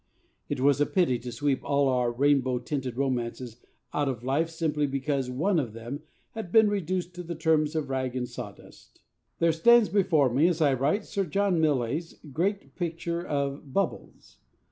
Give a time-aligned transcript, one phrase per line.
[0.49, 3.57] It is a pity to sweep all our rainbow tinted romances
[3.93, 7.87] out of life simply because one of them has been reduced to the terms of
[7.87, 9.01] rag and sawdust.
[9.37, 14.39] There stands before me as I write Sir John Millais' great picture of 'Bubbles.'